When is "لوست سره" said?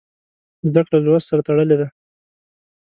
1.07-1.41